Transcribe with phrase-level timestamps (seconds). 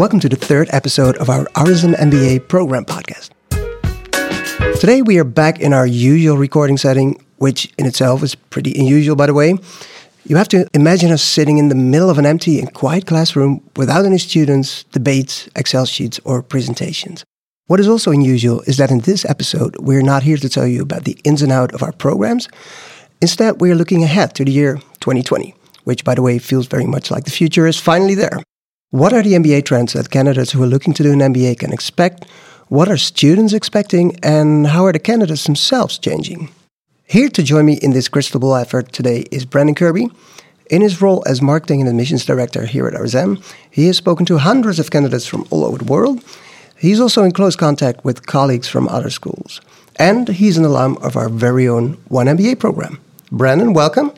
[0.00, 3.28] Welcome to the third episode of our RSM MBA program podcast.
[4.80, 9.14] Today we are back in our usual recording setting, which in itself is pretty unusual,
[9.14, 9.56] by the way.
[10.24, 13.62] You have to imagine us sitting in the middle of an empty and quiet classroom
[13.76, 17.22] without any students, debates, Excel sheets, or presentations.
[17.66, 20.80] What is also unusual is that in this episode, we're not here to tell you
[20.80, 22.48] about the ins and outs of our programs.
[23.20, 25.54] Instead, we are looking ahead to the year 2020,
[25.84, 28.40] which, by the way, feels very much like the future is finally there.
[28.92, 31.72] What are the MBA trends that candidates who are looking to do an MBA can
[31.72, 32.24] expect?
[32.66, 34.16] What are students expecting?
[34.20, 36.50] And how are the candidates themselves changing?
[37.06, 40.08] Here to join me in this crystal ball effort today is Brandon Kirby.
[40.70, 43.40] In his role as marketing and admissions director here at RSM,
[43.70, 46.24] he has spoken to hundreds of candidates from all over the world.
[46.76, 49.60] He's also in close contact with colleagues from other schools.
[50.00, 52.98] And he's an alum of our very own One MBA program.
[53.30, 54.12] Brandon, welcome.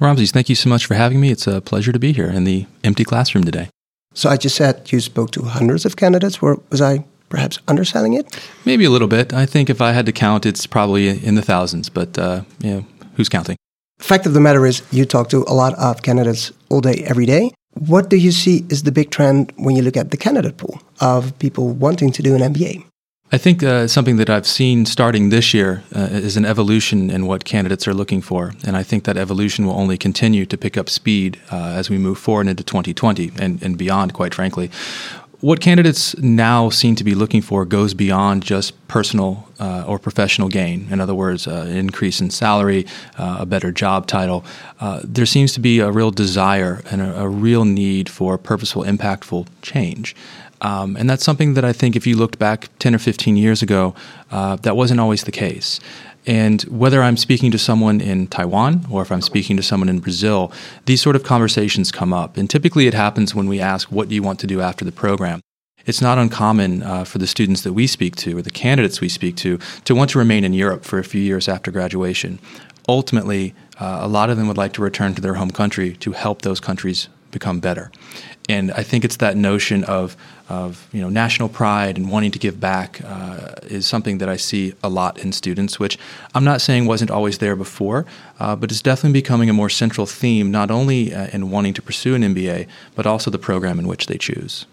[0.00, 1.30] Ramses, thank you so much for having me.
[1.30, 3.68] It's a pleasure to be here in the empty classroom today.
[4.14, 6.40] So I just said you spoke to hundreds of candidates.
[6.40, 8.26] Was I perhaps underselling it?
[8.64, 9.32] Maybe a little bit.
[9.32, 12.70] I think if I had to count, it's probably in the thousands, but uh, you
[12.70, 13.56] know, who's counting?
[13.98, 17.26] Fact of the matter is, you talk to a lot of candidates all day, every
[17.26, 17.52] day.
[17.74, 20.80] What do you see is the big trend when you look at the candidate pool
[21.00, 22.84] of people wanting to do an MBA?
[23.34, 27.26] I think uh, something that I've seen starting this year uh, is an evolution in
[27.26, 28.52] what candidates are looking for.
[28.64, 31.98] And I think that evolution will only continue to pick up speed uh, as we
[31.98, 34.70] move forward into 2020 and, and beyond, quite frankly
[35.44, 40.48] what candidates now seem to be looking for goes beyond just personal uh, or professional
[40.48, 40.86] gain.
[40.90, 42.86] In other words, uh, an increase in salary,
[43.18, 44.42] uh, a better job title.
[44.80, 48.84] Uh, there seems to be a real desire and a, a real need for purposeful,
[48.84, 50.16] impactful change.
[50.64, 53.60] Um, and that's something that I think if you looked back 10 or 15 years
[53.60, 53.94] ago,
[54.30, 55.78] uh, that wasn't always the case.
[56.26, 59.98] And whether I'm speaking to someone in Taiwan or if I'm speaking to someone in
[59.98, 60.50] Brazil,
[60.86, 62.38] these sort of conversations come up.
[62.38, 64.92] And typically it happens when we ask, What do you want to do after the
[64.92, 65.42] program?
[65.84, 69.10] It's not uncommon uh, for the students that we speak to or the candidates we
[69.10, 72.38] speak to to want to remain in Europe for a few years after graduation.
[72.88, 76.12] Ultimately, uh, a lot of them would like to return to their home country to
[76.12, 77.90] help those countries become better.
[78.48, 80.16] And I think it's that notion of,
[80.48, 84.36] of you know, national pride and wanting to give back uh, is something that I
[84.36, 85.98] see a lot in students, which
[86.34, 88.04] I'm not saying wasn't always there before,
[88.38, 91.82] uh, but it's definitely becoming a more central theme, not only uh, in wanting to
[91.82, 94.66] pursue an MBA, but also the program in which they choose.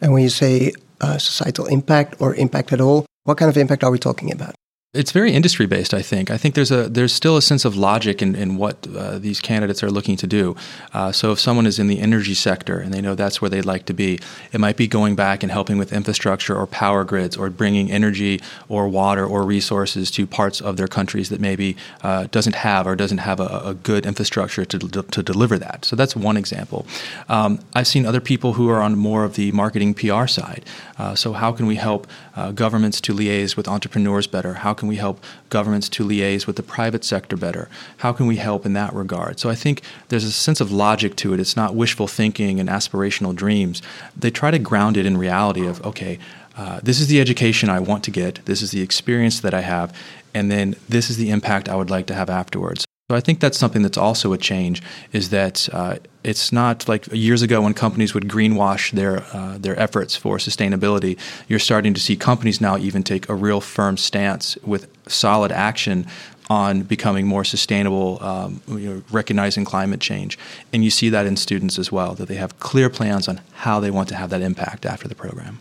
[0.00, 3.84] And when you say uh, societal impact or impact at all, what kind of impact
[3.84, 4.54] are we talking about?
[4.92, 5.94] It's very industry based.
[5.94, 6.32] I think.
[6.32, 9.40] I think there's a there's still a sense of logic in, in what uh, these
[9.40, 10.56] candidates are looking to do.
[10.92, 13.64] Uh, so if someone is in the energy sector and they know that's where they'd
[13.64, 14.18] like to be,
[14.50, 18.40] it might be going back and helping with infrastructure or power grids or bringing energy
[18.68, 22.96] or water or resources to parts of their countries that maybe uh, doesn't have or
[22.96, 25.84] doesn't have a, a, good infrastructure to to deliver that.
[25.84, 26.84] So that's one example.
[27.28, 30.64] Um, I've seen other people who are on more of the marketing PR side.
[30.98, 34.54] Uh, so how can we help uh, governments to liaise with entrepreneurs better?
[34.54, 37.68] How can we help governments to liaise with the private sector better?
[37.98, 39.38] How can we help in that regard?
[39.38, 41.38] So I think there's a sense of logic to it.
[41.38, 43.82] It's not wishful thinking and aspirational dreams.
[44.16, 46.18] They try to ground it in reality of, okay,
[46.56, 49.60] uh, this is the education I want to get, this is the experience that I
[49.60, 49.96] have,
[50.34, 52.86] and then this is the impact I would like to have afterwards.
[53.10, 57.08] So I think that's something that's also a change is that uh, it's not like
[57.10, 61.18] years ago when companies would greenwash their uh, their efforts for sustainability.
[61.48, 66.06] You're starting to see companies now even take a real firm stance with solid action
[66.48, 70.38] on becoming more sustainable, um, you know, recognizing climate change,
[70.72, 73.80] and you see that in students as well that they have clear plans on how
[73.80, 75.58] they want to have that impact after the program.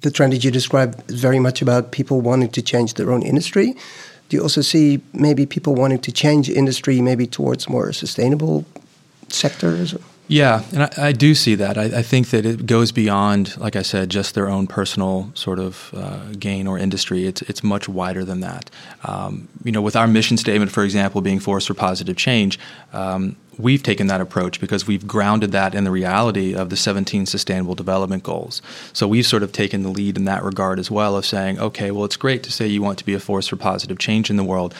[0.00, 3.22] The trend that you described is very much about people wanting to change their own
[3.22, 3.74] industry.
[4.28, 8.66] Do you also see maybe people wanting to change industry maybe towards more sustainable
[9.28, 9.94] sectors?
[10.28, 11.78] Yeah, and I, I do see that.
[11.78, 15.58] I, I, think that it goes beyond, like I said, just their own personal sort
[15.58, 17.26] of uh, gain or industry.
[17.26, 18.70] It's it's much wider than that.
[19.04, 22.58] Um, you know, with our mission statement, for example, being force for positive change,
[22.92, 27.24] um, we've taken that approach because we've grounded that in the reality of the 17
[27.24, 28.60] Sustainable Development Goals.
[28.92, 31.90] So we've sort of taken the lead in that regard as well of saying, okay,
[31.90, 34.36] well, it's great to say you want to be a force for positive change in
[34.36, 34.74] the world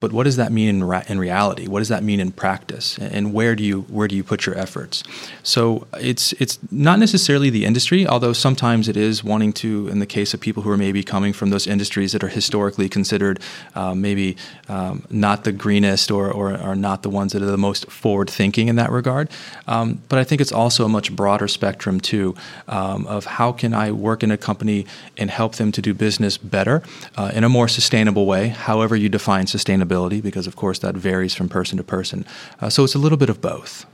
[0.00, 1.66] but what does that mean in, ra- in reality?
[1.66, 2.98] What does that mean in practice?
[2.98, 5.02] And where do you where do you put your efforts?
[5.42, 9.88] So it's it's not necessarily the industry, although sometimes it is wanting to.
[9.88, 12.88] In the case of people who are maybe coming from those industries that are historically
[12.88, 13.40] considered
[13.74, 14.36] um, maybe
[14.68, 18.30] um, not the greenest or, or are not the ones that are the most forward
[18.30, 19.28] thinking in that regard.
[19.66, 22.34] Um, but I think it's also a much broader spectrum too
[22.68, 24.86] um, of how can I work in a company
[25.16, 26.82] and help them to do business better
[27.16, 30.94] uh, in a more sustainable way, however you define sustainability sustainability because, of course, that
[30.94, 32.24] varies from person to person.
[32.60, 33.86] Uh, so it's a little bit of both.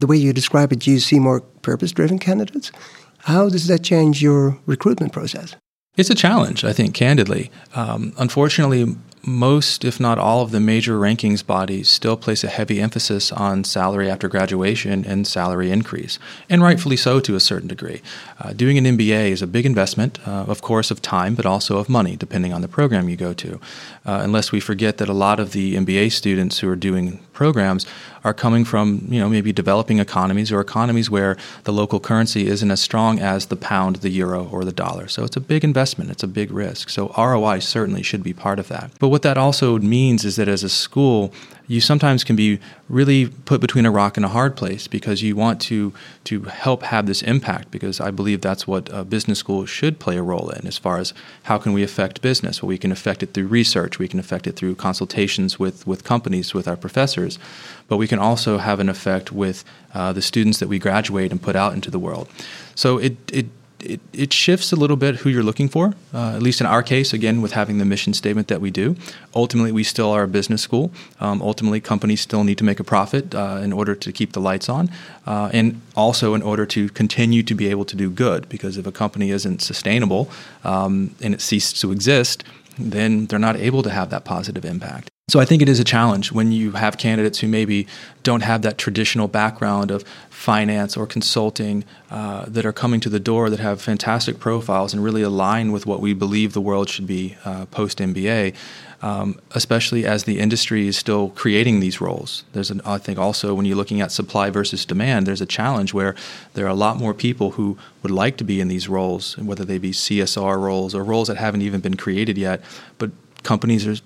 [0.00, 2.72] The way you describe it, do you see more purpose driven candidates?
[3.18, 5.56] How does that change your recruitment process?
[5.96, 7.50] It's a challenge, I think, candidly.
[7.74, 12.80] Um, unfortunately, most, if not all, of the major rankings bodies still place a heavy
[12.80, 16.18] emphasis on salary after graduation and salary increase,
[16.48, 18.00] and rightfully so to a certain degree.
[18.38, 21.78] Uh, doing an MBA is a big investment, uh, of course, of time, but also
[21.78, 23.60] of money, depending on the program you go to.
[24.06, 27.86] Uh, unless we forget that a lot of the MBA students who are doing programs
[28.22, 32.70] are coming from, you know, maybe developing economies or economies where the local currency isn't
[32.70, 35.08] as strong as the pound, the euro, or the dollar.
[35.08, 36.90] So it's a big investment, it's a big risk.
[36.90, 38.90] So ROI certainly should be part of that.
[38.98, 41.32] But what that also means is that as a school,
[41.70, 42.58] you sometimes can be
[42.88, 45.92] really put between a rock and a hard place because you want to
[46.24, 50.22] to help have this impact because I believe that's what business school should play a
[50.22, 51.14] role in as far as
[51.44, 52.60] how can we affect business?
[52.60, 54.00] Well we can affect it through research.
[54.00, 57.38] We can affect it through consultations with with companies with our professors.
[57.86, 59.64] But we can also have an effect with
[59.94, 62.28] uh, the students that we graduate and put out into the world.
[62.74, 63.46] So it it
[63.82, 66.82] it, it shifts a little bit who you're looking for, uh, at least in our
[66.82, 68.96] case, again, with having the mission statement that we do.
[69.34, 70.92] Ultimately, we still are a business school.
[71.20, 74.40] Um, ultimately, companies still need to make a profit uh, in order to keep the
[74.40, 74.90] lights on,
[75.26, 78.48] uh, and also in order to continue to be able to do good.
[78.48, 80.30] Because if a company isn't sustainable
[80.64, 82.44] um, and it ceases to exist,
[82.78, 85.10] then they're not able to have that positive impact.
[85.30, 87.86] So I think it is a challenge when you have candidates who maybe
[88.24, 93.20] don't have that traditional background of finance or consulting uh, that are coming to the
[93.20, 97.06] door that have fantastic profiles and really align with what we believe the world should
[97.06, 98.56] be uh, post MBA.
[99.02, 102.44] Um, especially as the industry is still creating these roles.
[102.52, 105.94] There's, an, I think, also when you're looking at supply versus demand, there's a challenge
[105.94, 106.14] where
[106.52, 109.64] there are a lot more people who would like to be in these roles, whether
[109.64, 112.60] they be CSR roles or roles that haven't even been created yet.
[112.98, 113.10] But
[113.42, 113.96] companies are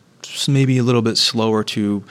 [0.49, 2.05] maybe a little bit slower to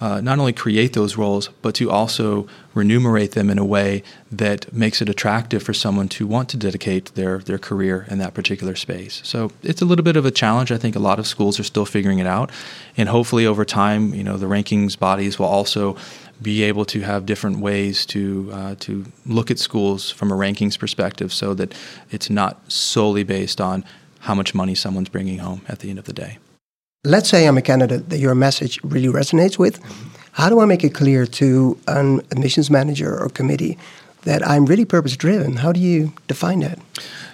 [0.00, 4.02] uh, not only create those roles, but to also remunerate them in a way
[4.32, 8.32] that makes it attractive for someone to want to dedicate their, their career in that
[8.32, 9.20] particular space.
[9.24, 10.72] So it's a little bit of a challenge.
[10.72, 12.50] I think a lot of schools are still figuring it out.
[12.96, 15.96] And hopefully over time, you know, the rankings bodies will also
[16.40, 20.78] be able to have different ways to uh, to look at schools from a rankings
[20.78, 21.74] perspective so that
[22.10, 23.84] it's not solely based on
[24.20, 26.38] how much money someone's bringing home at the end of the day
[27.04, 29.80] let's say I'm a candidate that your message really resonates with.
[30.32, 33.78] How do I make it clear to an admissions manager or committee
[34.22, 35.56] that I'm really purpose driven?
[35.56, 36.78] How do you define that?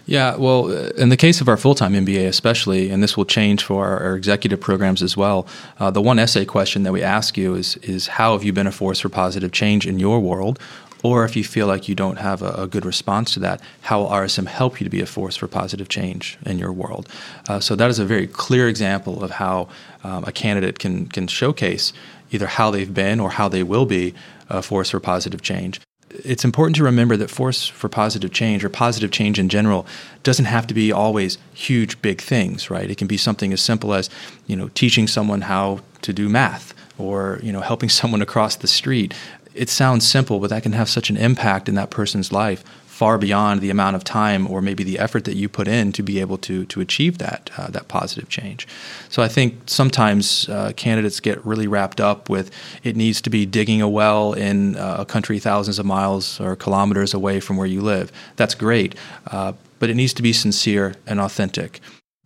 [0.06, 3.24] Yeah, well, uh, in the case of our full time MBA, especially, and this will
[3.24, 5.48] change for our, our executive programs as well,
[5.80, 8.68] uh, the one essay question that we ask you is, is How have you been
[8.68, 10.60] a force for positive change in your world?
[11.02, 14.00] Or if you feel like you don't have a, a, good response to that, how
[14.00, 17.08] will RSM help you to be a force for positive change in your world?
[17.48, 19.68] Uh, so that is a very clear example of how
[20.04, 21.92] um, a candidate can can showcase
[22.30, 24.14] either how they've been or how they will be
[24.48, 25.80] a force for positive change.
[26.10, 29.86] It's important to remember that force for positive change or positive change in general
[30.22, 32.90] doesn't have to be always huge, big things, right?
[32.90, 34.08] It can be something as simple as,
[34.46, 38.66] you know, teaching someone how to do math or you know helping someone across the
[38.66, 39.14] street
[39.56, 42.62] it sounds simple, but that can have such an impact in that person's life
[42.96, 46.02] far beyond the amount of time or maybe the effort that you put in to
[46.02, 48.66] be able to to achieve that uh, that positive change.
[49.10, 52.50] So I think sometimes uh, candidates get really wrapped up with
[52.82, 56.56] it needs to be digging a well in uh, a country thousands of miles or
[56.56, 58.10] kilometers away from where you live.
[58.36, 58.94] That's great,
[59.26, 61.80] uh, but it needs to be sincere and authentic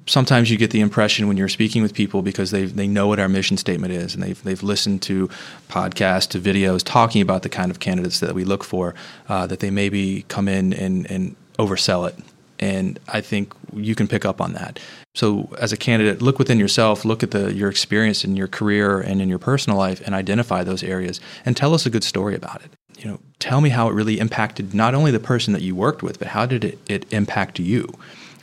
[0.07, 3.19] sometimes you get the impression when you're speaking with people because they they know what
[3.19, 5.29] our mission statement is and they've they've listened to
[5.69, 8.95] podcasts to videos talking about the kind of candidates that we look for
[9.29, 12.17] uh, that they maybe come in and and oversell it
[12.61, 14.79] and I think you can pick up on that.
[15.15, 19.01] So as a candidate, look within yourself, look at the your experience in your career
[19.01, 22.37] and in your personal life and identify those areas and tell us a good story
[22.37, 22.71] about it.
[22.99, 26.03] You know, tell me how it really impacted not only the person that you worked
[26.03, 27.93] with, but how did it, it impact you?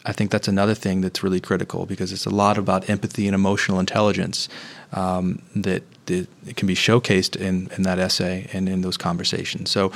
[0.08, 3.36] I think that's another thing that's really critical because it's a lot about empathy and
[3.36, 4.48] emotional intelligence
[4.94, 9.70] um, that, that can be showcased in, in that essay and in those conversations.
[9.70, 9.92] So,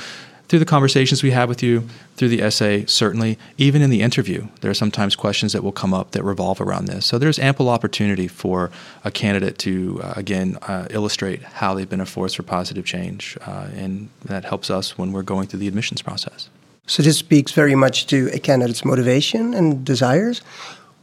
[0.48, 4.48] through the conversations we have with you, through the essay, certainly, even in the interview,
[4.60, 7.06] there are sometimes questions that will come up that revolve around this.
[7.06, 8.70] So, there's ample opportunity for
[9.02, 13.38] a candidate to, uh, again, uh, illustrate how they've been a force for positive change,
[13.46, 16.50] uh, and that helps us when we're going through the admissions process.
[16.86, 20.40] So this speaks very much to a candidate's motivation and desires.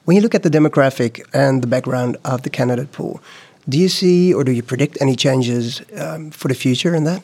[0.03, 3.21] When you look at the demographic and the background of the candidate pool,
[3.67, 7.23] do you see or do you predict any changes um, for the future in that?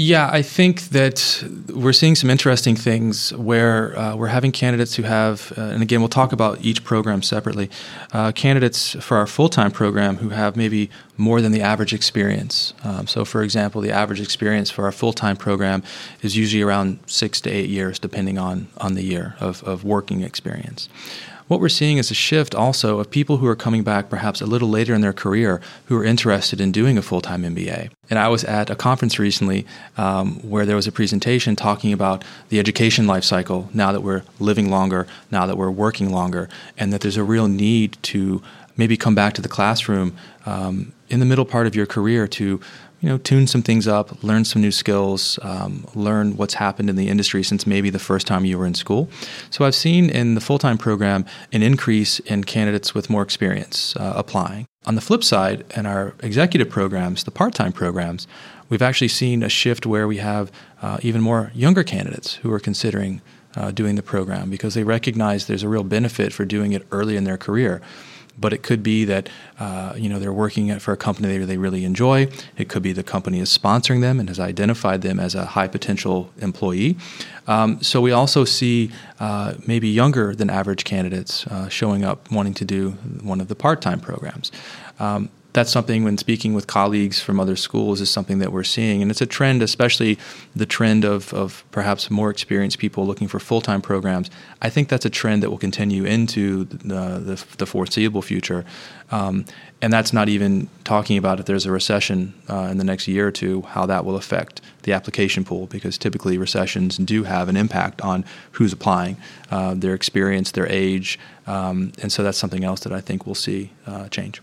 [0.00, 1.42] Yeah, I think that
[1.74, 6.00] we're seeing some interesting things where uh, we're having candidates who have, uh, and again,
[6.00, 7.68] we'll talk about each program separately,
[8.12, 12.74] uh, candidates for our full time program who have maybe more than the average experience.
[12.84, 15.82] Um, so, for example, the average experience for our full time program
[16.22, 20.22] is usually around six to eight years, depending on, on the year of, of working
[20.22, 20.88] experience.
[21.48, 24.46] What we're seeing is a shift also of people who are coming back perhaps a
[24.46, 27.90] little later in their career who are interested in doing a full time MBA.
[28.10, 32.22] And I was at a conference recently um, where there was a presentation talking about
[32.50, 36.92] the education life cycle now that we're living longer, now that we're working longer, and
[36.92, 38.42] that there's a real need to
[38.76, 40.14] maybe come back to the classroom
[40.44, 42.60] um, in the middle part of your career to
[43.00, 46.96] you know, tune some things up, learn some new skills, um, learn what's happened in
[46.96, 49.08] the industry since maybe the first time you were in school.
[49.50, 53.94] So I've seen in the full time program an increase in candidates with more experience
[53.96, 54.66] uh, applying.
[54.86, 58.26] On the flip side, in our executive programs, the part time programs,
[58.68, 60.50] we've actually seen a shift where we have
[60.82, 63.20] uh, even more younger candidates who are considering
[63.54, 67.16] uh, doing the program because they recognize there's a real benefit for doing it early
[67.16, 67.80] in their career
[68.40, 69.28] but it could be that
[69.58, 72.28] uh, you know they're working for a company they, they really enjoy.
[72.56, 75.68] It could be the company is sponsoring them and has identified them as a high
[75.68, 76.96] potential employee.
[77.46, 78.90] Um, so we also see
[79.20, 82.90] uh, maybe younger than average candidates uh, showing up wanting to do
[83.22, 84.52] one of the part time programs.
[85.00, 89.02] Um, that's something when speaking with colleagues from other schools is something that we're seeing.
[89.02, 90.16] And it's a trend especially
[90.54, 94.30] the trend of, of perhaps more experienced people looking for full-time programs.
[94.62, 98.64] I think that's a trend that will continue into the, the, the foreseeable future.
[99.10, 99.46] Um,
[99.82, 103.26] and that's not even talking about if there's a recession uh, in the next year
[103.26, 107.56] or two how that will affect the application pool because typically recessions do have an
[107.56, 109.16] impact on who's applying
[109.50, 111.18] uh, their experience their age.
[111.48, 114.40] Um, and so that's something else that i think we'll see uh, change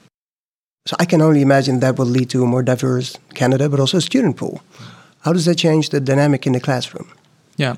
[0.85, 3.97] so I can only imagine that will lead to a more diverse candidate, but also
[3.97, 4.61] a student pool.
[5.21, 7.11] How does that change the dynamic in the classroom?
[7.57, 7.77] Yeah.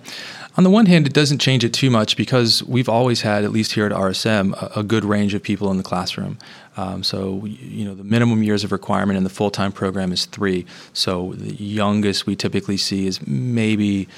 [0.57, 3.51] On the one hand, it doesn't change it too much because we've always had, at
[3.51, 6.37] least here at RSM, a, a good range of people in the classroom.
[6.75, 10.25] Um, so, you know, the minimum years of requirement in the full time program is
[10.25, 10.65] three.
[10.93, 14.09] So, the youngest we typically see is maybe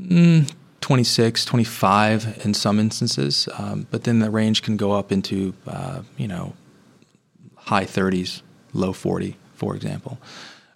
[0.00, 3.48] mm, 26, 25 in some instances.
[3.58, 6.54] Um, but then the range can go up into, uh, you know,
[7.66, 8.42] high 30s,
[8.72, 10.18] low 40, for example.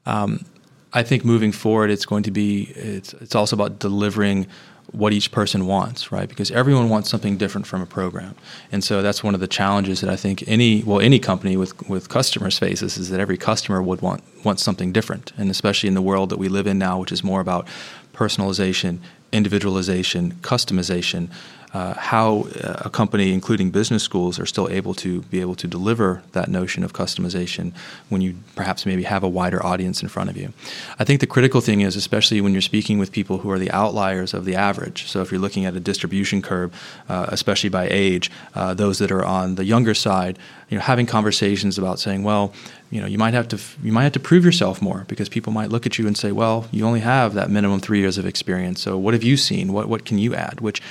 [0.06, 0.44] Um,
[0.92, 4.46] I think moving forward, it's going to be it's it's also about delivering
[4.92, 6.28] what each person wants, right?
[6.28, 8.34] Because everyone wants something different from a program,
[8.72, 11.88] and so that's one of the challenges that I think any well any company with
[11.88, 15.94] with customers faces is that every customer would want want something different, and especially in
[15.94, 17.68] the world that we live in now, which is more about
[18.12, 18.98] personalization,
[19.32, 21.28] individualization, customization
[21.72, 25.68] uh, how uh, a company, including business schools, are still able to be able to
[25.68, 27.72] deliver that notion of customization
[28.08, 30.52] when you perhaps maybe have a wider audience in front of you.
[30.98, 33.70] I think the critical thing is, especially when you're speaking with people who are the
[33.70, 35.06] outliers of the average.
[35.06, 36.74] So if you're looking at a distribution curve,
[37.08, 40.38] uh, especially by age, uh, those that are on the younger side,
[40.70, 42.52] you know, having conversations about saying, well,
[42.90, 45.52] you know, you might have to you might have to prove yourself more because people
[45.52, 48.26] might look at you and say, well, you only have that minimum three years of
[48.26, 48.80] experience.
[48.80, 49.72] So what have you seen?
[49.72, 50.60] What what can you add?
[50.60, 50.82] Which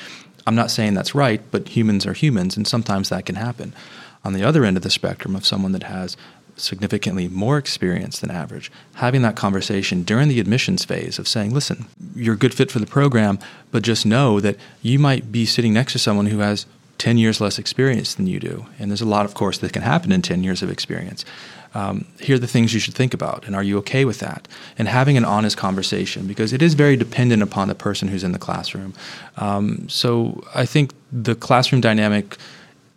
[0.50, 3.72] I'm not saying that's right, but humans are humans, and sometimes that can happen.
[4.24, 6.18] On the other end of the spectrum, of someone that has
[6.56, 11.86] significantly more experience than average, having that conversation during the admissions phase of saying, listen,
[12.16, 13.38] you're a good fit for the program,
[13.70, 16.66] but just know that you might be sitting next to someone who has
[16.98, 18.66] 10 years less experience than you do.
[18.80, 21.26] And there's a lot, of course, that can happen in 10 years of experience
[21.74, 24.48] um, here are the things you should think about, and are you okay with that?
[24.78, 28.32] And having an honest conversation because it is very dependent upon the person who's in
[28.32, 28.94] the classroom.
[29.38, 32.38] Um, so I think the classroom dynamic.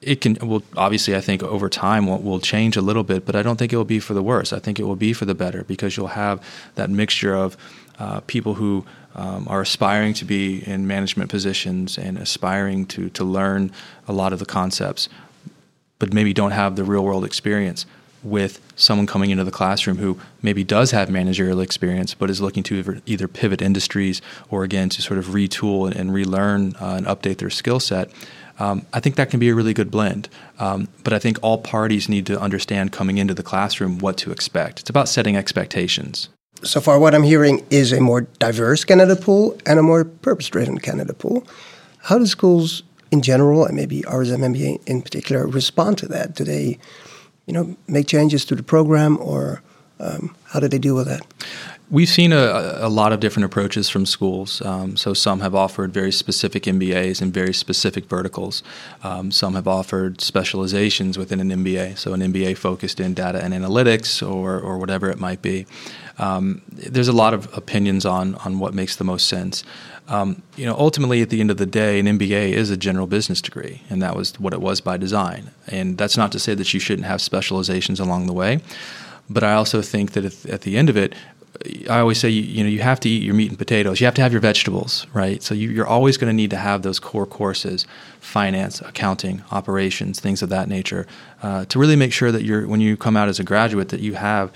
[0.01, 3.37] It can well obviously I think over time will, will change a little bit, but
[3.37, 4.53] I don't think it will be for the worse.
[4.53, 7.57] I think it will be for the better because you'll have that mixture of
[8.01, 13.23] uh, people who um, are aspiring to be in management positions and aspiring to to
[13.23, 13.71] learn
[14.09, 15.09] a lot of the concepts,
[16.01, 17.87] but maybe don't have the real world experience
[18.23, 22.63] with someone coming into the classroom who maybe does have managerial experience but is looking
[22.63, 27.39] to either pivot industries or again to sort of retool and, relearn uh, and update
[27.39, 28.11] their skill set.
[28.59, 30.29] Um, I think that can be a really good blend.
[30.59, 34.31] Um, but I think all parties need to understand coming into the classroom what to
[34.31, 34.81] expect.
[34.81, 36.29] It's about setting expectations.
[36.63, 40.49] So far, what I'm hearing is a more diverse candidate pool and a more purpose
[40.49, 41.47] driven candidate pool.
[41.99, 46.35] How do schools in general, and maybe RSM MBA in particular, respond to that?
[46.35, 46.79] Do they
[47.47, 49.63] you know, make changes to the program, or
[50.01, 51.23] um, how do they deal with that?
[51.91, 54.63] We've seen a, a, lot of different approaches from schools.
[54.63, 58.63] Um, so some have offered very specific MBAs in very specific verticals.
[59.03, 63.53] Um, some have offered specializations within an MBA, so an MBA focused in data and
[63.53, 65.67] analytics or, or whatever it might be.
[66.23, 69.65] Um, there's a lot of opinions on on what makes the most sense.
[70.09, 73.07] Um, you know, ultimately, at the end of the day, an MBA is a general
[73.07, 75.51] business degree, and that was what it was by design.
[75.67, 78.61] And that's not to say that you shouldn't have specializations along the way.
[79.29, 81.15] But I also think that at, at the end of it,
[81.91, 84.01] I always say you, you, know you have to eat your meat and potatoes.
[84.01, 85.43] You have to have your vegetables, right?
[85.43, 87.87] So you, are always going to need to have those core courses,
[88.21, 91.07] finance, accounting, operations, things of that nature,
[91.43, 94.01] uh, to really make sure that you're when you come out as a graduate that
[94.01, 94.53] you have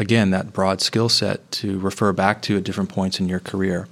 [0.00, 3.86] again that broad skill set to refer back to at different points in your career.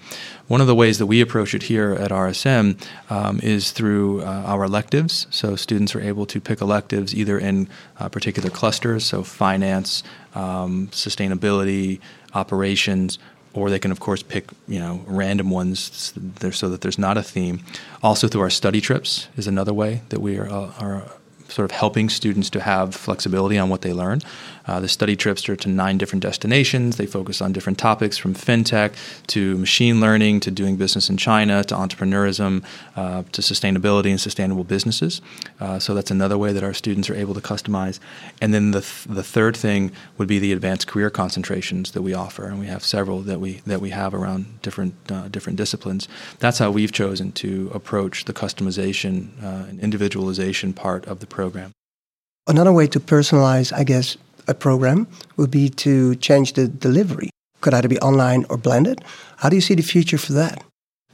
[0.49, 4.25] One of the ways that we approach it here at RSM um, is through uh,
[4.25, 5.27] our electives.
[5.31, 7.69] So students are able to pick electives either in
[8.01, 10.03] uh, particular clusters, so finance,
[10.35, 12.01] um, sustainability,
[12.33, 13.19] operations,
[13.53, 17.19] or they can of course pick you know random ones there so that there's not
[17.19, 17.63] a theme.
[18.03, 21.13] Also through our study trips is another way that we are, uh, are
[21.49, 24.21] sort of helping students to have flexibility on what they learn.
[24.67, 26.97] Uh, the study trips are to nine different destinations.
[26.97, 28.93] They focus on different topics from fintech
[29.29, 32.63] to machine learning to doing business in China to entrepreneurism
[32.95, 35.23] uh, to sustainability and sustainable businesses.
[35.59, 37.99] Uh, so that's another way that our students are able to customize.
[38.43, 42.13] And then the, th- the third thing would be the advanced career concentrations that we
[42.13, 46.09] offer, and we have several that we that we have around different uh, different disciplines.
[46.41, 51.71] That's how we've chosen to approach the customization uh, and individualization part of the program.
[52.49, 54.17] Another way to personalize, I guess,
[54.49, 57.31] a program would be to change the delivery.
[57.61, 59.05] Could either be online or blended.
[59.37, 60.65] How do you see the future for that?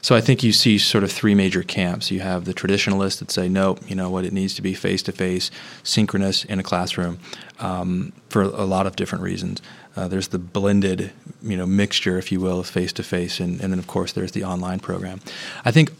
[0.01, 2.11] So I think you see sort of three major camps.
[2.11, 5.03] You have the traditionalists that say, no, you know what, it needs to be face
[5.03, 5.51] to face,
[5.83, 7.19] synchronous in a classroom,
[7.59, 9.61] um, for a lot of different reasons.
[9.97, 11.11] Uh, there's the blended,
[11.43, 14.33] you know, mixture, if you will, of face to face, and then of course there's
[14.33, 15.21] the online program.
[15.65, 15.91] I think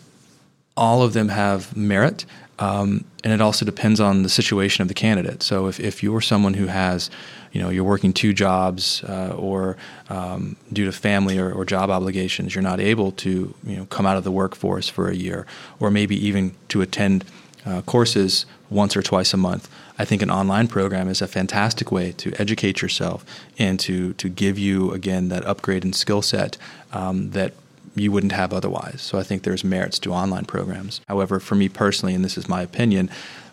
[0.77, 2.27] all of them have merit.
[2.59, 5.43] Um, and it also depends on the situation of the candidate.
[5.43, 7.11] So if, if you're someone who has,
[7.53, 9.77] you know, you're working two jobs uh, or
[10.09, 14.07] um, due to family or, or, job obligations, you're not able to, you know, come
[14.07, 15.47] out of the workforce for a year
[15.81, 17.25] or maybe even to attend
[17.67, 19.69] uh, courses once or twice a month.
[19.99, 23.25] I think an online program is a fantastic way to educate yourself
[23.59, 26.57] and to, to give you, again, that upgrade in skill set
[26.93, 27.55] um, that
[27.95, 29.03] you wouldn't have otherwise.
[29.03, 31.01] So I think there's merits to online programs.
[31.09, 33.11] However, for me personally, and this is my opinion,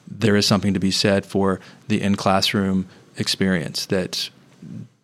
[0.07, 4.29] there is something to be said for the in classroom experience that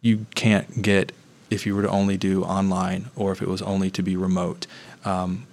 [0.02, 1.12] you can't get
[1.50, 4.68] if you were to only do online or if it was only to be remote.
[5.06, 5.48] Um,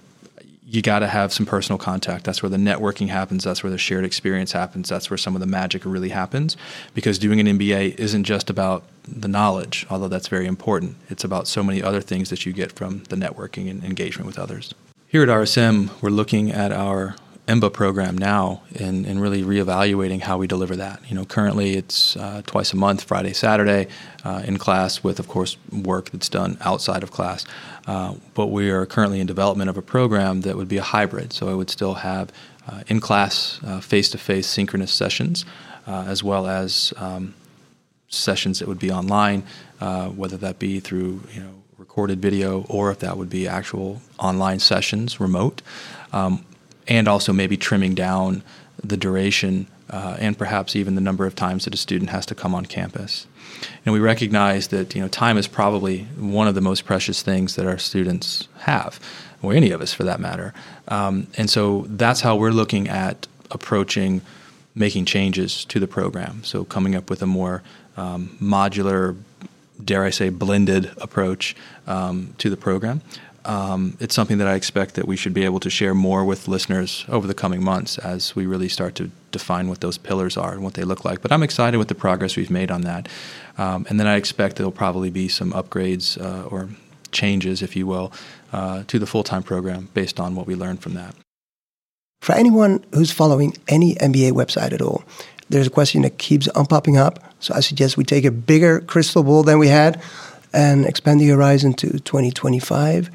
[0.66, 2.24] you got to have some personal contact.
[2.24, 3.44] That's where the networking happens.
[3.44, 4.88] That's where the shared experience happens.
[4.88, 6.56] That's where some of the magic really happens.
[6.94, 10.96] Because doing an MBA isn't just about the knowledge, although that's very important.
[11.10, 14.38] It's about so many other things that you get from the networking and engagement with
[14.38, 14.74] others.
[15.06, 17.14] Here at RSM, we're looking at our
[17.46, 21.00] EMBA program now and, and really reevaluating how we deliver that.
[21.08, 23.88] You know, currently it's uh, twice a month, Friday, Saturday,
[24.24, 27.44] uh, in class with, of course, work that's done outside of class.
[27.86, 31.32] Uh, but we are currently in development of a program that would be a hybrid.
[31.32, 32.32] So it would still have
[32.66, 35.44] uh, in class, face to face synchronous sessions,
[35.86, 37.34] uh, as well as um,
[38.08, 39.44] sessions that would be online,
[39.80, 44.00] uh, whether that be through, you know, recorded video or if that would be actual
[44.18, 45.60] online sessions remote.
[46.12, 46.44] Um,
[46.86, 48.42] and also maybe trimming down
[48.82, 52.34] the duration uh, and perhaps even the number of times that a student has to
[52.34, 53.26] come on campus.
[53.84, 57.56] And we recognize that you know time is probably one of the most precious things
[57.56, 58.98] that our students have,
[59.42, 60.52] or any of us for that matter.
[60.88, 64.22] Um, and so that's how we're looking at approaching
[64.74, 66.42] making changes to the program.
[66.42, 67.62] So coming up with a more
[67.96, 69.16] um, modular,
[69.82, 71.54] dare I say, blended approach
[71.86, 73.02] um, to the program
[73.44, 76.48] um, it's something that I expect that we should be able to share more with
[76.48, 80.52] listeners over the coming months as we really start to define what those pillars are
[80.52, 81.20] and what they look like.
[81.20, 83.08] But I'm excited with the progress we've made on that.
[83.58, 86.70] Um, and then I expect there'll probably be some upgrades uh, or
[87.12, 88.12] changes, if you will,
[88.52, 91.14] uh, to the full time program based on what we learned from that.
[92.22, 95.04] For anyone who's following any MBA website at all,
[95.50, 97.18] there's a question that keeps on popping up.
[97.40, 100.02] So I suggest we take a bigger crystal ball than we had
[100.54, 103.10] and expand the horizon to 2025.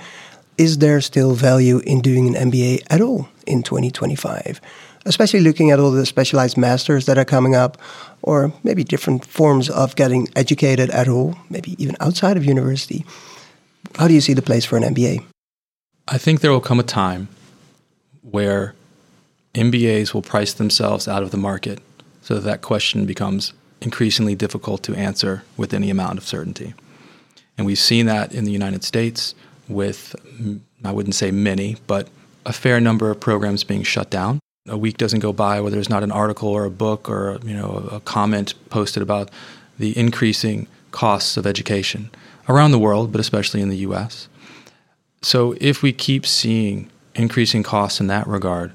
[0.58, 4.60] Is there still value in doing an MBA at all in 2025?
[5.06, 7.78] Especially looking at all the specialized masters that are coming up,
[8.22, 13.06] or maybe different forms of getting educated at all, maybe even outside of university.
[13.96, 15.24] How do you see the place for an MBA?
[16.08, 17.30] I think there will come a time
[18.22, 18.76] where
[19.54, 21.80] MBAs will price themselves out of the market
[22.22, 26.74] so that, that question becomes increasingly difficult to answer with any amount of certainty.
[27.60, 29.36] And we've seen that in the United States
[29.68, 30.16] with,
[30.86, 32.08] I wouldn't say many, but
[32.46, 34.40] a fair number of programs being shut down.
[34.70, 37.54] A week doesn't go by where there's not an article or a book or you
[37.54, 39.30] know a comment posted about
[39.78, 42.10] the increasing costs of education
[42.48, 44.30] around the world, but especially in the U.S.
[45.22, 48.72] So if we keep seeing increasing costs in that regard,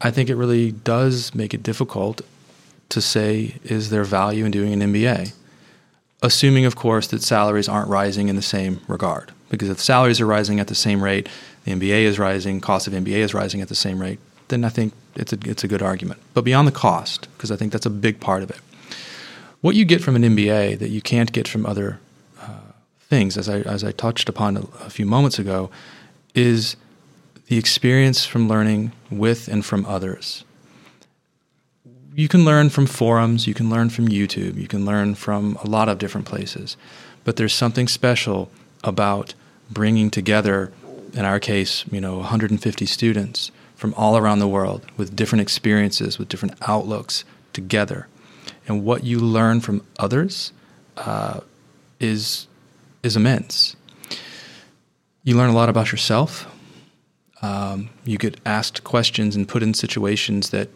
[0.00, 2.20] I think it really does make it difficult
[2.90, 5.32] to say is there value in doing an MBA,
[6.22, 9.32] assuming, of course, that salaries aren't rising in the same regard.
[9.50, 11.28] Because if salaries are rising at the same rate,
[11.64, 14.68] the MBA is rising, cost of MBA is rising at the same rate, then I
[14.68, 16.20] think it's a, it's a good argument.
[16.34, 18.60] But beyond the cost, because I think that's a big part of it,
[19.60, 21.98] what you get from an MBA that you can't get from other
[22.40, 25.70] uh, things, as I, as I touched upon a, a few moments ago,
[26.34, 26.76] is
[27.46, 30.44] the experience from learning with and from others.
[32.18, 35.68] You can learn from forums, you can learn from YouTube, you can learn from a
[35.68, 36.76] lot of different places,
[37.22, 38.50] but there's something special
[38.82, 39.34] about
[39.70, 40.72] bringing together,
[41.12, 46.18] in our case, you know, 150 students from all around the world with different experiences,
[46.18, 48.08] with different outlooks together.
[48.66, 50.52] And what you learn from others
[50.96, 51.42] uh,
[52.00, 52.48] is,
[53.04, 53.76] is immense.
[55.22, 56.52] You learn a lot about yourself.
[57.42, 60.68] Um, you get asked questions and put in situations that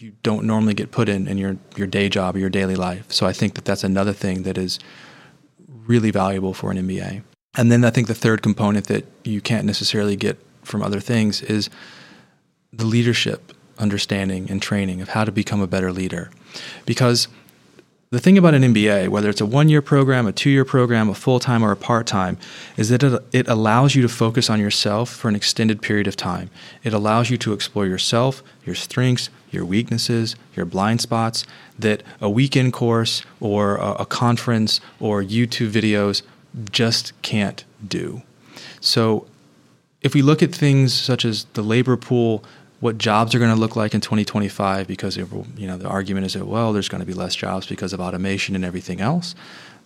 [0.00, 3.10] you don't normally get put in in your, your day job or your daily life.
[3.10, 4.78] So I think that that's another thing that is
[5.68, 7.22] really valuable for an MBA.
[7.56, 11.42] And then I think the third component that you can't necessarily get from other things
[11.42, 11.70] is
[12.72, 16.30] the leadership understanding and training of how to become a better leader.
[16.84, 17.28] Because
[18.16, 21.10] the thing about an MBA, whether it's a one year program, a two year program,
[21.10, 22.38] a full time, or a part time,
[22.78, 26.48] is that it, allows you to focus on yourself for an extended period of time.
[26.82, 31.44] It allows you to explore yourself, your strengths, your weaknesses, your blind spots
[31.78, 36.22] that a weekend course or a, a conference or YouTube videos
[36.70, 38.22] just can't do.
[38.80, 39.26] So,
[40.00, 42.42] if we look at things such as the labor pool,
[42.80, 45.26] what jobs are going to look like in 2025, because you
[45.58, 48.54] know the argument is that well, there's going to be less jobs because of automation
[48.54, 49.34] and everything else.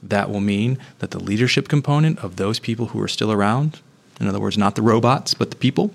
[0.02, 3.80] That will mean that the leadership component of those people who are still around,
[4.18, 5.92] in other words, not the robots but the people,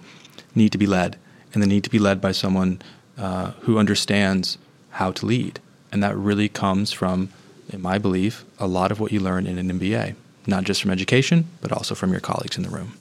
[0.53, 1.17] need to be led,
[1.53, 2.81] and they need to be led by someone
[3.17, 4.57] uh, who understands
[4.91, 5.59] how to lead,
[5.91, 7.29] and that really comes from,
[7.69, 10.15] in my belief, a lot of what you learn in an MBA
[10.47, 12.93] not just from education, but also from your colleagues in the room.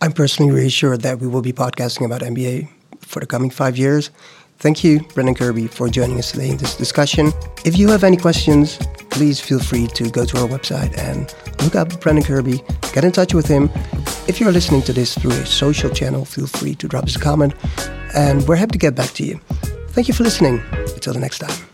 [0.00, 2.68] I'm personally reassured that we will be podcasting about MBA
[3.00, 4.10] for the coming five years.
[4.58, 7.32] Thank you, Brendan Kirby, for joining us today in this discussion.
[7.64, 8.76] If you have any questions,
[9.08, 13.12] please feel free to go to our website and look up Brendan Kirby, get in
[13.12, 13.70] touch with him.
[14.28, 17.20] If you're listening to this through a social channel, feel free to drop us a
[17.20, 17.54] comment,
[18.14, 19.40] and we're happy to get back to you.
[19.88, 20.60] Thank you for listening.
[20.94, 21.69] Until the next time.